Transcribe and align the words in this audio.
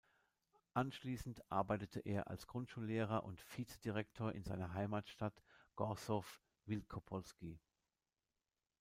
Anschließend 0.73 1.51
arbeitete 1.51 1.99
er 1.99 2.27
als 2.27 2.47
Grundschullehrer 2.47 3.21
und 3.23 3.39
Vizedirektor 3.55 4.31
in 4.33 4.43
seiner 4.43 4.73
Heimatstadt 4.73 5.43
Gorzów 5.75 6.41
Wielkopolski. 6.65 7.59